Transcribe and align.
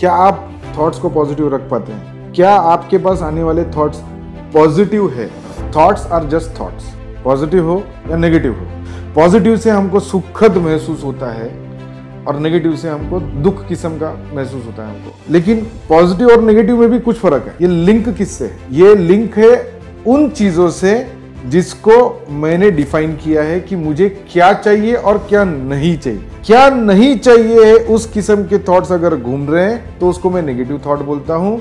क्या 0.00 0.12
आप 0.12 0.62
थॉट्स 0.78 0.98
को 0.98 1.08
पॉजिटिव 1.10 1.54
रख 1.54 1.60
पाते 1.60 1.92
हैं? 1.92 2.32
क्या 2.32 2.50
आपके 2.50 2.98
पास 2.98 3.22
आने 3.22 3.42
वाले 3.42 3.64
थॉट्स 3.64 3.98
पॉजिटिव 4.52 5.08
है? 5.10 5.26
Thoughts 5.76 6.06
are 6.06 6.24
just 6.24 6.60
thoughts 6.60 6.84
positive 7.24 7.70
हो 7.70 7.82
या 8.10 8.16
नेगेटिव 8.16 8.52
हो? 8.52 8.66
पॉजिटिव 9.14 9.56
से 9.56 9.70
हमको 9.70 10.00
सुखद 10.00 10.56
महसूस 10.56 11.04
होता 11.04 11.32
है 11.32 11.48
और 12.24 12.38
नेगेटिव 12.38 12.76
से 12.76 12.88
हमको 12.88 13.20
दुख 13.20 13.66
किस्म 13.68 13.90
का 13.90 14.12
महसूस 14.34 14.66
होता 14.66 14.86
है 14.86 14.94
हमको। 14.94 15.32
लेकिन 15.32 15.66
पॉजिटिव 15.88 16.28
और 16.28 16.42
नेगेटिव 16.42 16.80
में 16.80 16.90
भी 16.90 16.98
कुछ 16.98 17.18
फ़र्क 17.18 17.46
है। 17.46 17.54
ये 17.62 17.68
लिंक 17.68 18.08
किससे 18.08 18.44
है? 18.44 18.58
ये 18.70 18.94
लिंक 18.94 19.38
है 19.38 19.80
उन 20.06 20.28
चीज़ों 20.30 20.70
से 20.70 21.12
जिसको 21.46 22.26
मैंने 22.30 22.70
डिफाइन 22.70 23.16
किया 23.16 23.42
है 23.42 23.60
कि 23.60 23.76
मुझे 23.76 24.08
क्या 24.32 24.52
चाहिए 24.52 24.94
और 24.94 25.18
क्या 25.18 25.44
नहीं 25.44 25.96
चाहिए। 25.98 26.24
क्या 26.48 26.68
नहीं 26.70 27.16
चाहिए 27.18 27.72
उस 27.94 28.04
किस्म 28.10 28.44
के 28.48 28.58
थॉट्स 28.68 28.92
अगर 28.92 29.14
घूम 29.16 29.48
रहे 29.50 29.64
हैं 29.64 29.98
तो 29.98 30.08
उसको 30.10 30.30
मैं 30.30 30.42
नेगेटिव 30.42 30.80
थॉट 30.86 31.02
बोलता 31.06 31.34
हूँ। 31.34 31.60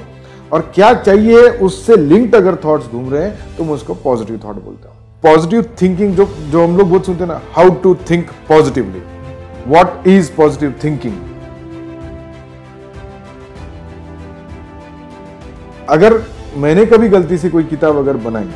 और 0.52 0.62
क्या 0.76 0.94
चाहिए 0.94 1.41
उससे 1.66 1.95
लिंक्ड 1.98 2.36
अगर 2.36 2.55
थॉट्स 2.66 2.86
घूम 2.88 3.09
रहे 3.14 3.23
हैं 3.23 3.55
तो 3.58 3.64
मैं 3.64 3.73
उसको 3.73 3.94
पॉजिटिव 4.04 4.40
थॉट 4.45 4.64
बोलता 4.66 4.90
हूँ। 4.90 4.95
पॉजिटिव 5.23 5.66
थिंकिंग 5.81 6.16
जो 6.16 6.30
जो 6.52 6.64
हम 6.64 6.78
लोग 6.78 6.90
बहुत 6.90 7.05
सुनते 7.05 7.23
हैं 7.23 7.31
ना 7.31 7.42
how 7.55 7.73
to 7.84 7.94
think 8.12 8.30
positively 8.50 9.02
what 9.68 10.08
is 10.08 10.31
positive 10.38 10.73
thinking 10.84 11.20
अगर 15.90 16.22
मैंने 16.58 16.86
कभी 16.86 17.09
गलती 17.09 17.38
से 17.38 17.50
कोई 17.50 17.64
किताब 17.66 17.98
अगर 17.98 18.17
बनाई 18.30 18.50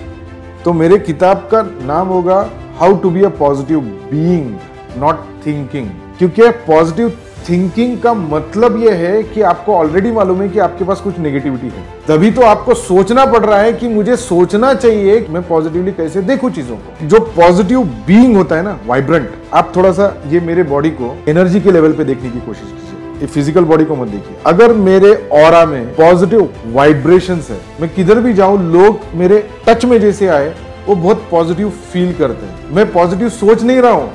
तो 0.63 0.73
मेरे 0.73 0.97
किताब 1.11 1.47
का 1.51 1.69
नाम 1.85 2.07
होगा 2.07 2.41
how 2.79 2.97
to 2.97 3.09
be 3.09 3.23
a 3.23 3.37
positive 3.37 3.79
being 4.11 4.53
not 4.97 5.25
thinking 5.45 5.89
क्योंकि 6.19 6.49
पॉजिटिव 6.67 7.17
थिंकिंग 7.49 7.97
का 7.99 8.13
मतलब 8.13 8.75
यह 8.77 8.95
है 8.95 9.21
कि 9.23 9.41
आपको 9.41 9.75
ऑलरेडी 9.75 10.11
मालूम 10.11 10.41
है 10.41 10.47
कि 10.49 10.59
आपके 10.59 10.85
पास 10.85 10.99
कुछ 11.01 11.17
नेगेटिविटी 11.19 11.67
है। 11.67 11.83
तभी 12.07 12.29
तो 12.31 12.41
आपको 12.41 12.73
सोचना 12.73 13.25
पड़ 13.25 13.43
रहा 13.45 13.59
है 13.59 13.71
कि 13.73 13.87
मुझे 13.87 14.15
सोचना 14.15 14.73
चाहिए 14.73 15.25
मैं 15.29 15.41
पॉजिटिवली 15.47 15.91
कैसे 15.91 16.21
देखूँ 16.21 16.51
चीज़ों 16.51 16.75
को। 16.75 17.07
जो 17.07 17.19
पॉजिटिव 17.37 17.83
बीइंग 18.07 18.35
होता 18.37 18.55
है 18.55 18.63
ना 18.63 18.77
वाइब्रेंट 18.87 19.29
आप 19.53 19.73
थोड़ा 19.75 19.91
सा 19.91 20.13
ये 20.27 20.39
मेरे 20.41 20.63
बॉडी 20.65 20.89
को 20.91 21.15
एनर्जी 21.27 21.61
के 21.61 21.71
लेवल 21.71 21.93
पे 21.93 22.03
देखने 22.03 22.29
की 22.29 22.39
कोशिश 22.39 22.63
कीजिए। 22.63 23.19
ये 23.21 23.27
फ़िज़िकल 23.27 23.63
बॉडी 23.63 23.85
को 23.85 23.95
मत 23.95 24.07
देखिए। 24.07 24.37
अगर 24.45 24.73
मेरे 24.75 25.13
और 25.33 25.65
में 25.67 25.93
पॉजिटिव 25.95 26.49
वाइब्रेशन 26.67 27.41
है, 27.49 27.59
मैं 27.81 27.93
किधर 27.95 28.19
भी 28.19 28.33
जाऊँ, 28.33 28.71
लोग 28.71 28.99
मेरे 29.15 29.43
टच 29.67 29.85
में 29.85 29.99
जैसे 29.99 30.27
आए, 30.27 30.53
वो 30.87 30.95
बहुत 30.95 31.27
पॉजिटिव 31.31 31.69
फील 31.91 32.13
करते 32.13 32.45
हैं। 32.45 32.75
मैं 32.75 32.91
पॉजिटिव 32.93 33.29
सोच 33.31 33.63
नहीं 33.63 33.77
रहा 33.77 33.91
हूँ 33.91 34.09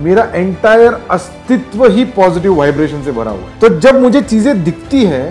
मेरा 0.00 0.22
एंटायर 0.34 0.92
अस्तित्व 1.10 1.86
ही 1.86 2.04
पॉजिटिव 2.16 2.54
वाइब्रेशन 2.54 3.02
से 3.02 3.12
भरा 3.12 3.30
हुआ 3.30 3.40
है। 3.40 3.58
तो 3.60 3.68
जब 3.80 4.00
मुझे 4.00 4.20
चीज़ें 4.22 4.62
दिखती 4.64 5.04
है 5.04 5.24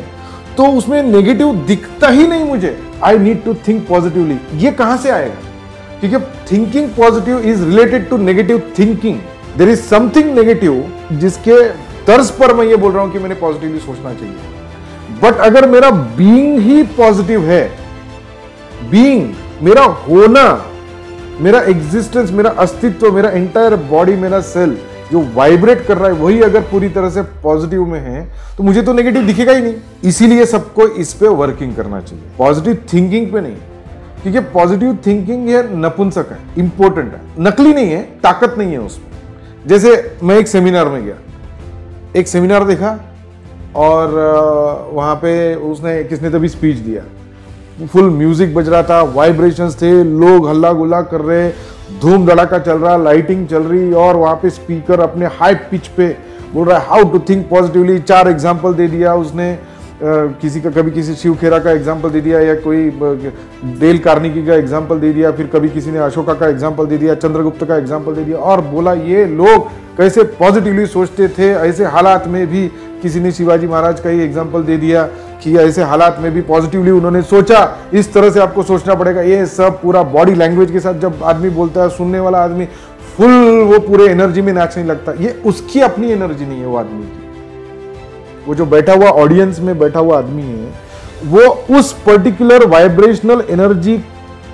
तो 0.58 0.66
उसमें 0.67 1.02
नेगेटिव 1.04 1.54
दिखता 1.67 2.08
ही 2.08 2.28
नहीं 2.28 2.44
मुझे। 2.44 2.78
I 3.04 3.17
need 3.17 3.44
to 3.44 3.54
think 3.67 3.88
positively 3.88 4.38
ये 4.58 4.72
कहाँ 4.72 4.98
से 4.98 5.09
आएगा? 5.09 5.36
क्योंकि 6.00 6.26
thinking 6.52 6.89
positive 6.89 7.39
is 7.42 7.64
related 7.66 8.09
to 8.09 8.17
negative 8.17 8.72
thinking 8.80 9.20
there 9.58 9.70
is 9.70 9.82
something 9.82 10.34
negative 10.36 10.84
जिसके 11.14 11.62
तर्ज 12.06 12.30
पर 12.32 12.54
मैं 12.56 12.66
ये 12.66 12.76
बोल 12.76 12.92
रहा 12.92 13.04
हूँ 13.04 13.12
कि 13.14 13.20
मैंने 13.20 13.36
पॉजिटिवली 13.36 13.80
सोचना 13.80 14.14
चाहिए। 14.14 15.20
बट 15.22 15.39
अगर 15.42 15.67
मेरा 15.70 15.89
बीइंग 15.92 16.59
ही 16.59 16.84
पॉजिटिव 16.98 17.45
है 17.45 17.64
बीइंग 18.92 19.34
मेरा 19.64 19.84
होना 19.84 20.44
मेरा 21.42 21.59
एग्जिस्टेंस 21.61 22.31
मेरा 22.31 22.50
अस्तित्व, 22.50 23.11
मेरा 23.11 23.30
एंटायर 23.30 23.75
बॉडी 23.75 24.16
मेरा 24.16 24.39
सेल 24.42 24.78
जो 25.11 25.22
वाइब्रेट 25.34 25.86
कर 25.86 25.98
रहा 25.98 26.08
है, 26.08 26.14
वही 26.14 26.42
अगर 26.42 26.61
पूरी 26.61 26.89
तरह 26.89 27.09
से 27.09 27.22
पॉजिटिव 27.44 27.86
में 27.86 28.00
है 28.00 28.22
तो 28.58 28.64
मुझे 28.64 28.81
तो 28.81 28.94
नेगेटिव 28.94 29.25
दिखेगा 29.28 29.53
ही 29.53 29.61
नहीं। 29.61 29.73
इसीलिए 30.03 30.45
सबको 30.45 30.88
इस 30.88 31.14
पे 31.14 31.28
वर्किंग 31.28 31.75
करना 31.75 32.00
चाहिए। 32.02 32.23
पॉजिटिव 32.38 32.77
थिंकिंग 32.93 33.32
पे 33.32 33.42
नहीं। 33.42 33.55
क्योंकि 34.21 34.39
पॉजिटिव 34.39 34.98
थिंकिंग 35.05 35.49
ये 35.49 35.64
नपुंसक 35.71 36.26
है 36.32 36.38
इंपॉर्टेंट 36.58 37.14
है। 37.14 37.21
नकली 37.39 37.73
नहीं 37.73 37.92
है, 37.92 38.02
ताकत 38.23 38.55
नहीं 38.58 38.71
है 38.71 38.80
उसमें। 38.80 39.67
जैसे 39.67 40.17
मैं 40.23 40.38
एक 40.38 40.48
सेमिनार 40.48 40.89
में 40.89 41.05
गया। 41.05 41.15
एक 42.15 42.27
सेमिनार 42.27 42.65
देखा 42.65 42.98
और 43.76 44.10
वहाँ 44.94 45.15
पे 45.15 45.55
उसने, 45.55 46.04
किसने 46.04 46.30
तभी 46.30 46.49
स्पीच 46.49 46.77
दिया। 46.77 47.04
फुल 47.83 48.09
म्यूज़िक 48.11 48.53
बज 48.55 48.69
रहा 48.69 48.83
था 48.83 49.02
वाइब्रेशंस 49.14 49.75
थे, 49.81 49.92
लोग 50.03 50.47
हल्ला 50.49 50.71
गुल्ला 50.73 51.02
कर 51.03 51.21
रहे 51.21 51.49
धूम 52.02 52.25
धड़ाका 52.25 52.59
चल 52.59 52.77
रहा 52.77 52.95
लाइटिंग 52.99 53.47
चल 53.47 53.64
रही 53.64 53.92
और 53.95 54.15
वहाँ 54.15 54.36
पे 54.42 54.49
स्पीकर 54.49 54.99
अपने 54.99 55.25
हाई 55.39 55.55
पिच 55.71 55.87
पे 55.89 56.08
बोल 56.53 56.67
रहा 56.67 56.77
है 56.77 56.87
हाउ 56.87 57.11
टू 57.11 57.20
थिंक 57.30 57.47
पॉजिटिवली 57.49 57.99
चार 58.02 58.27
एग्ज़ाम्पल 58.30 58.73
दे 58.73 58.87
दिया 58.87 59.15
उसने। 59.15 59.58
किसी 60.03 60.61
का, 60.61 60.70
कभी 60.71 60.91
किसी 60.91 61.14
शिव 61.15 61.36
खेरा 61.36 61.58
का 61.59 61.71
एग्ज़ाम्पल 61.71 62.09
दे 62.09 62.21
दिया 62.21 62.39
या 62.39 62.53
कोई 62.61 62.89
डेल 63.80 63.97
कार्निकी 63.99 64.45
का 64.45 64.53
एग्ज़ाम्पल 64.53 64.99
दे 64.99 65.11
दिया, 65.14 65.31
फिर 65.31 65.47
कभी 65.47 65.70
किसी 65.70 65.91
ने 65.91 65.99
अशोका 65.99 66.33
का 66.33 66.47
एग्ज़ाम्पल 66.47 66.86
दे 66.86 66.97
दिया, 66.97 67.15
चंद्रगुप्त 67.15 67.64
का 67.64 67.75
एग्ज़ाम्पल 67.77 68.15
दे 68.15 68.23
दिया 68.23 68.37
और 68.37 68.61
बोला, 68.64 68.93
ये 68.93 69.25
लोग 69.27 69.67
कैसे 69.97 70.23
पॉजिटिवली 70.39 70.86
सोचते 70.87 71.27
थे? 71.30 71.49
ऐसे 71.49 71.86
हालात 71.87 72.27
में 72.27 72.45
भी 72.47 72.67
किसी 73.02 73.20
ने 73.20 73.31
शिवाजी 73.31 73.67
महाराज 73.67 73.99
का 73.99 74.09
ही 74.09 74.21
एग्ज़ाम्पल 74.21 74.64
दे 74.64 74.77
दिया। 74.77 75.08
कि 75.43 75.55
ऐसे 75.57 75.83
हालात 75.83 76.17
में 76.19 76.31
भी 76.33 76.41
पॉजिटिवली 76.43 76.91
उन्होंने 76.91 77.21
सोचा। 77.23 77.59
इस 77.93 78.13
तरह 78.13 78.29
से 78.29 78.39
आपको 78.39 78.63
सोचना 78.63 78.95
पड़ेगा। 78.95 79.21
ये 79.21 79.45
सब 79.47 79.81
पूरा 79.81 80.03
बॉडी 80.11 80.33
लैंग्वेज 80.33 80.71
के 80.71 80.79
साथ 80.79 80.99
जब 80.99 81.23
आदमी 81.23 81.49
बोलता 81.49 81.83
है, 81.83 81.89
सुनने 81.89 82.19
वाला 82.19 82.43
आदमी 82.43 82.65
फुल 83.17 83.63
वो 83.63 83.79
पूरे 83.79 84.07
एनर्जी 84.07 84.41
में 84.41 84.52
नाचने 84.53 84.83
लगता 84.83 85.13
ये 85.19 85.31
उसकी 85.45 85.79
अपनी 85.81 86.11
एनर्जी 86.11 86.45
नहीं 86.45 86.59
है 86.59 86.65
वो 86.65 86.77
आदमी 86.77 87.03
की। 87.03 87.19
वो 88.47 88.55
जो 88.55 88.65
बैठा 88.65 88.93
हुआ 88.93 89.09
ऑडियंस 89.21 89.59
में 89.59 89.77
बैठा 89.79 89.99
हुआ 89.99 90.17
आदमी 90.17 90.43
है, 90.43 90.69
वो 91.25 91.41
उस 91.77 91.91
पर्टिकुलर 92.05 92.65
वाइब्रेशनल 92.67 93.43
एनर्जी 93.49 93.97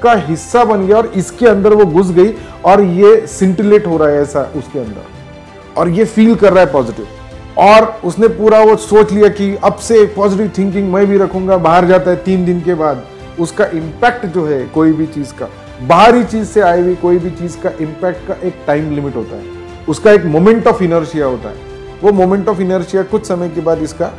का 0.03 0.13
हिस्सा 0.23 0.63
बन 0.65 0.85
गया 0.87 0.97
और 0.97 1.11
इसके 1.15 1.47
अंदर 1.47 1.73
वो 1.73 1.85
घुस 1.85 2.11
गई 2.11 2.33
और 2.65 2.81
ये 2.81 3.15
सिंटिलेट 3.29 3.87
हो 3.87 3.97
रहा 3.97 4.09
है 4.09 4.21
ऐसा 4.21 4.41
उसके 4.55 4.79
अंदर। 4.79 5.79
और 5.79 5.89
ये 5.89 6.05
फील 6.05 6.35
कर 6.35 6.53
रहा 6.53 6.63
है 6.63 6.71
पॉजिटिव 6.71 7.07
और 7.59 7.85
उसने 8.05 8.27
पूरा 8.29 8.59
वो 8.61 8.75
सोच 8.77 9.11
लिया 9.11 9.29
कि 9.29 9.53
अब 9.65 9.75
से 9.79 10.05
पॉजिटिव 10.15 10.51
थिंकिंग 10.57 10.91
मैं 10.93 11.05
भी 11.07 11.17
रखूँगा, 11.17 11.57
बाहर 11.57 11.85
जाता 11.85 12.11
है 12.11 12.17
तीन 12.23 12.45
दिन 12.45 12.61
के 12.61 12.73
बाद। 12.75 13.05
उसका 13.39 13.65
इम्पैक्ट 13.67 14.25
जो 14.25 14.45
है 14.45 14.63
कोई 14.67 14.91
भी 14.91 15.05
चीज़ 15.07 15.33
का, 15.33 15.49
बाहरी 15.83 16.23
चीज़ 16.25 16.45
से 16.45 16.61
आई 16.61 16.81
हुई 16.81 16.95
कोई 16.95 17.17
भी 17.19 17.29
चीज़ 17.31 17.57
का 17.57 17.69
इम्पैक्ट 17.81 18.27
का 18.27 18.35
एक 18.47 18.55
टाइम 18.67 18.91
लिमिट 18.95 19.15
होता 19.15 19.35
है। 19.35 19.85
उसका 19.89 20.11
एक 20.11 20.25
मोमेंट 20.25 20.67
ऑफ़ 20.67 20.83
इनर्शिया 20.83 21.25
होता 21.25 21.49
है। 21.49 21.65
वो 22.01 22.11
मोमेंट 22.13 22.47
ऑफ़ 22.49 22.61
इनर्शिया 22.61 23.03
कुछ 23.05 23.25
समय 23.27 23.49
के 23.49 23.61
बाद 23.61 23.81
इसका 23.83 24.11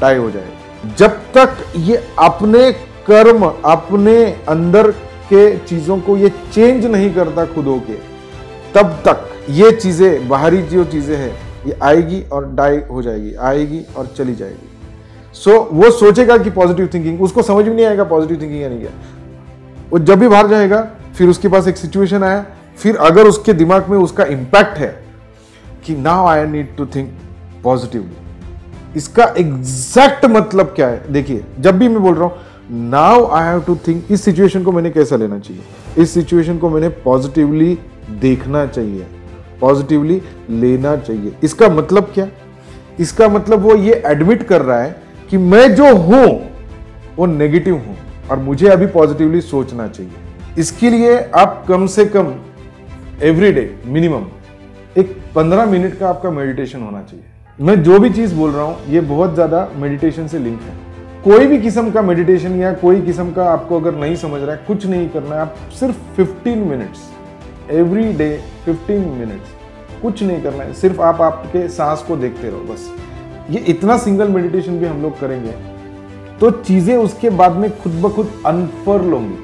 डाई 0.00 0.16
हो 0.16 0.30
जाएगा 0.30 0.94
जब 0.96 1.18
तक 1.34 1.56
ये 1.78 1.96
अपने 2.18 2.70
कर्म, 3.06 3.44
अपने 3.64 4.22
अंदर 4.48 4.90
के 5.28 5.56
चीज़ों 5.58 5.98
को 6.00 6.16
ये 6.16 6.28
चेंज 6.52 6.86
नहीं 6.86 7.12
करता 7.14 7.44
खुद 7.46 7.66
होके, 7.66 7.94
तब 8.74 8.98
तक 9.06 9.28
ये 9.50 9.70
चीज़ें, 9.72 10.28
बाहरी 10.28 10.62
जो 10.64 10.84
चीज़ें 10.86 11.16
हैं 11.16 11.32
ये 11.66 11.78
आएगी 11.82 12.20
और 12.22 12.46
डाई 12.54 12.80
हो 12.90 13.02
जाएगी 13.02 13.34
आएगी 13.34 13.80
और 13.96 14.06
चली 14.06 14.34
जाएगी। 14.34 14.68
सो 15.34 15.50
so, 15.50 15.72
वो 15.72 15.90
सोचेगा 15.90 16.36
कि 16.38 16.50
पॉजिटिव 16.50 16.88
थिंकिंग 16.94 17.22
उसको 17.22 17.42
समझ 17.42 17.64
में 17.66 17.74
नहीं 17.74 17.86
आएगा 17.86 18.04
पॉजिटिव 18.04 18.40
थिंकिंग 18.42 18.60
या 18.62 18.68
नहीं 18.68 18.80
क्या। 18.80 18.90
वो 19.90 19.98
जब 19.98 20.18
भी 20.18 20.28
बाहर 20.28 20.48
जाएगा 20.48 20.82
फिर 21.14 21.28
उसके 21.28 21.48
पास 21.48 21.68
एक 21.68 21.76
सिचुएशन 21.76 22.24
आया 22.24 22.44
फिर 22.78 22.96
अगर 22.96 23.26
उसके 23.26 23.52
दिमाग 23.52 23.88
में 23.90 23.96
उसका 23.98 24.24
इम्पैक्ट 24.24 24.78
है 24.78 24.88
कि 25.86 25.94
now 25.96 26.26
I 26.26 26.46
need 26.46 26.76
to 26.76 26.86
think 26.86 27.12
positively 27.64 28.96
इसका 28.96 29.24
एग्जैक्ट 29.38 30.24
मतलब 30.26 30.72
क्या 30.76 30.88
है? 30.88 31.12
देखिए 31.12 31.44
जब 31.60 31.78
भी 31.78 31.88
मैं 31.88 32.02
बोल 32.02 32.14
रहा 32.14 32.24
हूँ 32.24 32.88
now 32.90 33.26
I 33.26 33.44
have 33.44 33.60
to 33.62 33.76
think 33.86 34.10
इस 34.10 34.24
सिचुएशन 34.24 34.64
को 34.64 34.72
मैंने 34.72 34.90
कैसा 34.90 35.16
लेना 35.16 35.38
चाहिए? 35.38 35.62
इस 35.98 36.14
सिचुएशन 36.14 36.58
को 36.58 36.70
मैंने 36.70 36.88
पॉजिटिवली 37.04 37.78
देखना 38.20 38.66
चाहिए। 38.66 39.06
पॉजिटिवली 39.60 40.20
लेना 40.50 40.96
चाहिए। 40.96 41.32
इसका 41.44 41.68
मतलब 41.68 42.10
क्या? 42.14 42.28
इसका 43.00 43.28
मतलब 43.28 43.60
वो 43.60 43.74
ये 43.76 44.02
एडमिट 44.06 44.42
कर 44.42 44.62
रहा 44.62 44.80
है 44.80 44.96
कि 45.30 45.38
मैं 45.38 45.74
जो 45.74 45.94
हूँ, 45.96 46.26
वो 47.16 47.26
नेगेटिव 47.26 47.74
हूँ 47.76 47.96
और 48.30 48.38
मुझे 48.38 48.68
अभी 48.68 48.86
पॉजिटिवली 48.88 49.40
सोचना 49.40 49.86
चाहिए। 49.88 50.12
इसके 50.58 50.90
लिए 50.90 51.18
आप 51.36 51.64
कम 51.68 51.86
से 51.86 52.04
कम 52.06 52.34
एवरी 53.22 53.52
डे 53.52 53.70
मिनिमम 53.86 54.26
एक 54.96 55.16
पंद्रह 55.34 55.66
मिनट 55.66 55.98
का 55.98 56.08
आपका 56.08 56.30
मेडिटेशन 56.30 56.82
होना 56.82 57.02
चाहिए। 57.02 57.24
मैं 57.58 57.82
जो 57.82 57.98
भी 57.98 58.10
चीज़ 58.10 58.34
बोल 58.34 58.50
रहा 58.50 58.64
हूँ, 58.64 58.76
ये 58.88 59.00
बहुत 59.00 59.34
ज़्यादा 59.34 59.68
मेडिटेशन 59.76 60.26
से 60.26 60.38
लिंक 60.38 60.60
है। 60.60 60.74
कोई 61.24 61.46
भी 61.46 61.58
किस्म 61.58 61.90
का 61.90 62.02
मेडिटेशन 62.02 62.60
या 62.60 62.72
कोई 62.74 63.00
किस्म 63.00 63.32
का 63.32 63.44
आपको 63.44 63.80
अगर 63.80 63.94
नहीं 63.94 64.16
समझ 64.16 64.40
रहा 64.42 64.54
है, 64.54 64.62
कुछ 64.66 64.86
नहीं 64.86 65.08
करना 65.08 65.34
है, 65.34 65.40
आप 65.40 65.56
सिर्फ़ 65.80 65.96
15 66.16 66.64
मिनट्स 66.66 67.00
एवरी 67.72 68.12
डे 68.12 68.28
15 68.66 69.06
मिनट्स 69.16 69.50
कुछ 70.02 70.22
नहीं 70.22 70.42
करना 70.42 70.64
है, 70.64 70.72
सिर्फ़ 70.74 71.00
आप 71.02 71.20
आपके 71.22 71.66
सांस 71.68 72.02
को 72.02 72.16
देखते 72.16 72.48
रहो, 72.48 72.60
बस। 72.64 72.90
ये 73.50 73.58
इतना 73.68 73.96
सिंगल 73.98 74.28
मेडिटेशन 74.28 74.78
भी 74.78 74.86
हम 74.86 75.02
लोग 75.02 75.18
करेंगे 75.20 75.52
तो 76.40 76.50
चीज़ें 76.50 76.96
उसके 76.96 77.30
बाद 77.32 77.56
में 77.56 77.70
खुद 77.78 77.92
ब 77.94 78.10
खुद 78.14 78.30
अनफर 78.46 79.00
होंगी, 79.02 79.36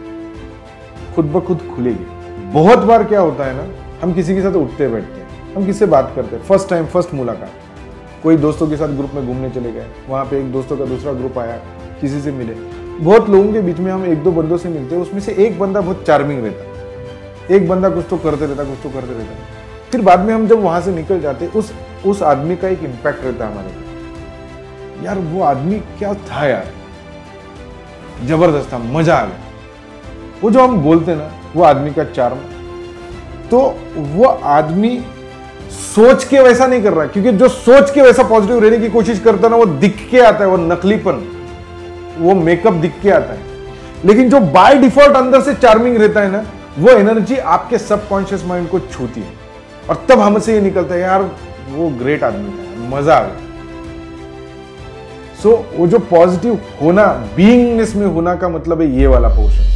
खुद 1.14 1.24
ब 1.26 1.40
खुद 1.46 1.60
खुलेगी। 1.74 2.50
बहुत 2.52 2.78
बार 2.80 3.04
क्या 3.04 3.20
होता 3.20 3.44
है 3.44 3.56
ना, 3.56 3.66
हम 4.02 4.12
किसी 4.12 4.34
के 4.34 4.42
साथ 4.42 4.54
उठते 4.54 4.88
बैठते 4.88 5.20
हैं, 5.20 5.54
हम 5.54 5.66
किससे 5.66 5.86
बात 5.86 6.12
करते 6.16 6.36
हैं? 6.36 6.42
फ़र्स्ट 6.44 6.68
टाइम 6.70 6.86
फ़र्स्ट 6.86 7.14
मुलाकात। 7.14 7.50
कोई 8.22 8.36
दोस्तों 8.36 8.68
के 8.68 8.76
साथ 8.76 8.96
ग्रुप 8.96 9.10
में 9.14 9.26
घूमने 9.26 9.50
चले 9.50 9.72
गए, 9.72 9.86
वहाँ 10.08 10.24
पे 10.24 10.38
एक 10.40 10.52
दोस्तों 10.52 10.76
का 10.76 10.84
दूसरा 10.84 11.12
ग्रुप 11.12 11.38
आया, 11.38 11.56
किसी 12.00 12.20
से 12.20 12.32
मिले। 12.32 12.54
बहुत 13.00 13.28
लोगों 13.30 13.52
के 13.52 13.60
बीच 13.60 13.78
में 13.78 13.90
हम 13.92 14.04
एक 14.06 14.22
दो 14.22 14.32
बंदों 14.32 14.56
से 14.56 14.68
मिलते 14.68 14.94
हैं, 14.94 15.02
उसमें 15.02 15.20
से 15.20 15.32
एक 15.38 15.58
बंदा 15.58 15.80
बहुत 15.80 16.04
चार्मिंग 16.06 16.44
रहता 16.44 16.74
एक 17.50 17.68
बंदा 17.68 17.88
कुछ 17.88 18.04
तो 18.10 18.16
करते 18.16 18.46
रहता, 18.46 18.64
कुछ 18.64 18.78
तो 18.82 18.90
करते 18.90 19.12
रहता। 19.12 19.90
फिर 19.90 20.00
बाद 20.00 20.20
में 20.20 20.32
हम 20.34 20.46
जब 20.48 20.62
वहाँ 20.62 20.80
से 20.80 20.92
निकल 20.92 21.20
जाते, 21.20 21.46
उस 21.48 21.72
उस 22.06 22.22
आदमी 22.24 22.56
का 22.56 22.68
एक 22.68 22.82
इम्पैक्ट 22.84 23.24
रहता 23.24 23.46
हमारे 23.46 23.68
पे 23.68 25.04
यार, 25.04 25.18
वो 25.18 25.42
आदमी 25.42 25.78
क्या 25.98 26.12
था 26.14 26.46
यार? 26.46 26.66
ज़बरदस्त 28.24 28.72
था, 28.72 28.78
मज़ा 28.78 29.14
आ 29.14 29.24
गया। 29.24 29.38
वो 30.42 30.50
जो 30.50 30.62
हम 30.62 30.76
बोलते 30.82 31.14
ना, 31.14 31.30
वो 31.56 31.62
आदमी 31.64 31.90
का 31.90 32.04
चार्म 32.04 32.36
तो 33.50 33.58
वो 33.96 34.24
आदमी 34.26 34.98
सोच 35.72 36.24
के 36.24 36.40
वैसा 36.40 36.66
नहीं 36.66 36.82
कर 36.82 36.92
रहा, 36.92 37.06
क्योंकि 37.06 37.32
जो 37.32 37.48
सोच 37.48 37.90
के 37.90 38.02
वैसा 38.02 38.22
पॉजिटिव 38.22 38.58
रहने 38.58 38.78
की 38.78 38.88
कोशिश 38.88 39.20
करता 39.20 39.48
ना, 39.48 39.56
वो 39.56 39.66
दिख 39.66 40.06
के 40.10 40.20
आता 40.20 40.44
है, 40.44 40.50
वो 40.50 40.56
नकलीपन। 40.56 41.22
वो 42.18 42.34
मेकअप 42.34 42.72
दिख 42.72 42.92
के 43.02 43.10
आता 43.10 43.34
है। 43.34 43.54
लेकिन 44.04 44.28
जो 44.30 44.40
बाय 44.52 44.76
डिफ़ॉल्ट 44.78 45.16
अंदर 45.16 45.40
से 45.40 45.54
चार्मिंग 45.54 45.96
रहता 45.96 46.20
है 46.20 46.30
ना 46.30 46.44
वो 46.78 46.90
एनर्जी 46.90 47.36
आपके 47.54 47.78
सबकॉन्शियस 47.78 48.44
माइंड 48.44 48.68
को 48.68 48.78
छूती 48.80 49.20
है। 49.20 49.32
और 49.90 50.04
तब 50.08 50.20
हमसे 50.20 50.54
ये 50.54 50.60
निकलता 50.60 50.94
है 50.94 51.00
यार 51.00 51.22
वो 51.70 51.88
ग्रेट 51.98 52.24
आदमी 52.24 52.50
था 52.50 52.88
मज़ा 52.90 53.14
आ 53.14 53.22
गया। 53.22 53.44
सो 55.42 55.50
so, 55.50 55.78
वो 55.78 55.86
जो 55.86 55.98
पॉजिटिव 56.10 56.58
होना 56.82 57.06
बीइंगनेस 57.36 57.94
में 57.96 58.06
होना 58.06 58.34
का 58.34 58.48
मतलब 58.48 58.80
है 58.80 58.90
ये 58.90 59.06
वाला 59.06 59.28
पोर्शन 59.28 59.75